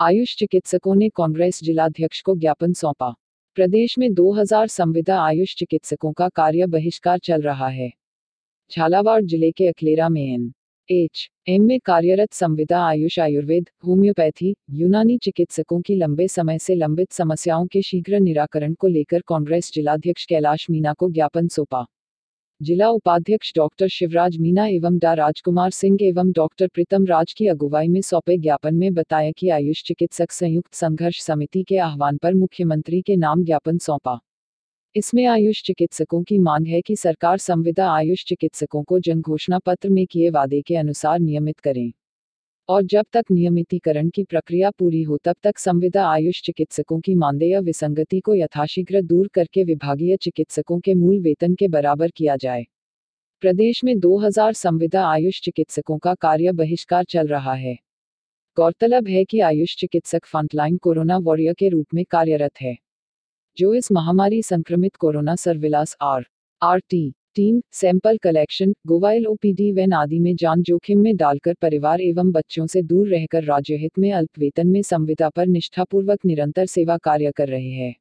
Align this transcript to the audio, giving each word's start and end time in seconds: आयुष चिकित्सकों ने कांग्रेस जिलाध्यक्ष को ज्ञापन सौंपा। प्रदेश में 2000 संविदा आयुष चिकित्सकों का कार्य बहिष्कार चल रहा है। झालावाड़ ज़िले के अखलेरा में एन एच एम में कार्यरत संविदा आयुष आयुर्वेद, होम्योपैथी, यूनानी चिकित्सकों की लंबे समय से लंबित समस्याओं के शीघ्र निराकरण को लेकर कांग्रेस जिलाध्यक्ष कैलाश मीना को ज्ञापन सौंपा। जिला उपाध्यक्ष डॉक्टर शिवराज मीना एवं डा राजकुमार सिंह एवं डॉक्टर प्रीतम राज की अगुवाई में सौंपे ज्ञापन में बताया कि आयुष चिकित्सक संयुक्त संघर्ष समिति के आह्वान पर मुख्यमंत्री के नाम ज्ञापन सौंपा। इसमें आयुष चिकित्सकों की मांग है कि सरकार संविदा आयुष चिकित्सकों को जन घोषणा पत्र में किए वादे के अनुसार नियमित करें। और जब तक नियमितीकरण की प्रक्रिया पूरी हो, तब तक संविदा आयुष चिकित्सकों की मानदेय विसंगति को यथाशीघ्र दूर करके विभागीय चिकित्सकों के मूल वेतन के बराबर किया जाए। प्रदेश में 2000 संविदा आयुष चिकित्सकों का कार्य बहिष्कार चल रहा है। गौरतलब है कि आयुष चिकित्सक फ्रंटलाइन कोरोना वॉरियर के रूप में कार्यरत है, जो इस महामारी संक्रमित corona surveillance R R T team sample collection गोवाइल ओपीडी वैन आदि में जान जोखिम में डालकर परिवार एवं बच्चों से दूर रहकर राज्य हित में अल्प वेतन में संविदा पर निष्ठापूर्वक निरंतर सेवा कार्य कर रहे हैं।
आयुष 0.00 0.34
चिकित्सकों 0.36 0.94
ने 0.94 1.08
कांग्रेस 1.08 1.60
जिलाध्यक्ष 1.62 2.20
को 2.22 2.34
ज्ञापन 2.36 2.72
सौंपा। 2.72 3.08
प्रदेश 3.56 3.98
में 3.98 4.14
2000 4.14 4.66
संविदा 4.68 5.20
आयुष 5.20 5.54
चिकित्सकों 5.54 6.12
का 6.12 6.28
कार्य 6.28 6.66
बहिष्कार 6.66 7.18
चल 7.18 7.42
रहा 7.42 7.68
है। 7.68 7.90
झालावाड़ 8.70 9.22
ज़िले 9.22 9.50
के 9.50 9.68
अखलेरा 9.68 10.08
में 10.08 10.22
एन 10.22 10.52
एच 10.88 11.30
एम 11.48 11.62
में 11.62 11.78
कार्यरत 11.80 12.32
संविदा 12.32 12.84
आयुष 12.86 13.18
आयुर्वेद, 13.18 13.70
होम्योपैथी, 13.86 14.54
यूनानी 14.70 15.18
चिकित्सकों 15.18 15.80
की 15.80 15.94
लंबे 15.94 16.28
समय 16.28 16.58
से 16.58 16.74
लंबित 16.74 17.12
समस्याओं 17.12 17.66
के 17.66 17.82
शीघ्र 17.82 18.20
निराकरण 18.20 18.74
को 18.74 18.86
लेकर 18.86 19.22
कांग्रेस 19.28 19.72
जिलाध्यक्ष 19.74 20.26
कैलाश 20.26 20.70
मीना 20.70 20.92
को 20.92 21.10
ज्ञापन 21.10 21.48
सौंपा। 21.48 21.86
जिला 22.60 22.88
उपाध्यक्ष 22.88 23.52
डॉक्टर 23.56 23.88
शिवराज 23.88 24.36
मीना 24.38 24.66
एवं 24.66 24.96
डा 24.98 25.12
राजकुमार 25.14 25.70
सिंह 25.70 25.98
एवं 26.02 26.30
डॉक्टर 26.32 26.68
प्रीतम 26.68 27.04
राज 27.06 27.32
की 27.32 27.46
अगुवाई 27.46 27.88
में 27.88 28.00
सौंपे 28.00 28.36
ज्ञापन 28.38 28.74
में 28.74 28.94
बताया 28.94 29.30
कि 29.30 29.48
आयुष 29.48 29.82
चिकित्सक 29.82 30.30
संयुक्त 30.30 30.74
संघर्ष 30.74 31.20
समिति 31.20 31.62
के 31.62 31.76
आह्वान 31.78 32.16
पर 32.16 32.34
मुख्यमंत्री 32.34 33.00
के 33.02 33.16
नाम 33.16 33.44
ज्ञापन 33.44 33.78
सौंपा। 33.78 34.18
इसमें 34.94 35.24
आयुष 35.26 35.62
चिकित्सकों 35.62 36.22
की 36.22 36.38
मांग 36.38 36.66
है 36.66 36.80
कि 36.80 36.96
सरकार 36.96 37.38
संविदा 37.38 37.90
आयुष 37.90 38.24
चिकित्सकों 38.24 38.82
को 38.82 39.00
जन 39.00 39.20
घोषणा 39.20 39.58
पत्र 39.58 39.88
में 39.88 40.06
किए 40.06 40.30
वादे 40.30 40.60
के 40.60 40.76
अनुसार 40.76 41.18
नियमित 41.18 41.60
करें। 41.60 41.92
और 42.68 42.82
जब 42.82 43.06
तक 43.12 43.24
नियमितीकरण 43.30 44.08
की 44.08 44.22
प्रक्रिया 44.24 44.70
पूरी 44.70 45.02
हो, 45.02 45.16
तब 45.24 45.36
तक 45.42 45.58
संविदा 45.58 46.06
आयुष 46.08 46.40
चिकित्सकों 46.42 46.98
की 47.00 47.14
मानदेय 47.14 47.60
विसंगति 47.60 48.20
को 48.20 48.34
यथाशीघ्र 48.34 49.02
दूर 49.02 49.28
करके 49.28 49.64
विभागीय 49.64 50.16
चिकित्सकों 50.16 50.78
के 50.80 50.94
मूल 50.94 51.20
वेतन 51.20 51.54
के 51.54 51.68
बराबर 51.68 52.10
किया 52.10 52.36
जाए। 52.36 52.64
प्रदेश 53.42 53.84
में 53.84 53.98
2000 53.98 54.52
संविदा 54.52 55.06
आयुष 55.06 55.40
चिकित्सकों 55.40 55.98
का 55.98 56.14
कार्य 56.14 56.52
बहिष्कार 56.52 57.04
चल 57.04 57.26
रहा 57.26 57.54
है। 57.54 57.76
गौरतलब 58.56 59.08
है 59.08 59.24
कि 59.24 59.40
आयुष 59.40 59.76
चिकित्सक 59.76 60.24
फ्रंटलाइन 60.24 60.76
कोरोना 60.76 61.18
वॉरियर 61.18 61.54
के 61.54 61.68
रूप 61.68 61.94
में 61.94 62.04
कार्यरत 62.04 62.60
है, 62.60 62.76
जो 63.56 63.74
इस 63.74 63.92
महामारी 63.92 64.42
संक्रमित 64.42 64.96
corona 64.96 65.34
surveillance 65.34 65.96
R 66.02 66.26
R 66.62 66.78
T 66.78 67.12
team 67.36 67.60
sample 67.72 68.16
collection 68.18 68.72
गोवाइल 68.86 69.26
ओपीडी 69.26 69.70
वैन 69.72 69.92
आदि 69.92 70.18
में 70.18 70.34
जान 70.36 70.62
जोखिम 70.62 71.00
में 71.00 71.16
डालकर 71.16 71.54
परिवार 71.54 72.00
एवं 72.00 72.32
बच्चों 72.32 72.66
से 72.66 72.82
दूर 72.82 73.08
रहकर 73.08 73.44
राज्य 73.44 73.76
हित 73.76 73.98
में 73.98 74.10
अल्प 74.12 74.38
वेतन 74.38 74.68
में 74.68 74.82
संविदा 74.82 75.28
पर 75.28 75.46
निष्ठापूर्वक 75.46 76.24
निरंतर 76.26 76.66
सेवा 76.66 76.96
कार्य 76.96 77.32
कर 77.36 77.48
रहे 77.48 77.70
हैं। 77.70 77.94